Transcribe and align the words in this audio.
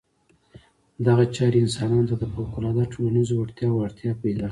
دغې 1.05 1.25
چارې 1.35 1.57
انسانانو 1.61 2.09
ته 2.11 2.15
د 2.21 2.23
فوقالعاده 2.33 2.83
ټولنیزو 2.93 3.33
وړتیاوو 3.37 3.83
اړتیا 3.85 4.11
پیدا 4.23 4.39
کړه. 4.45 4.49